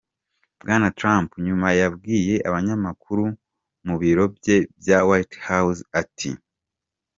Bwana 0.61 0.87
Trump 0.99 1.29
nyuma 1.45 1.67
yabwiye 1.81 2.35
abanyamakuru 2.49 3.25
mu 3.85 3.95
biro 4.01 4.23
bye 4.35 4.57
bya 4.79 4.99
White 5.07 5.37
House 5.47 5.81
ati:. 6.01 6.31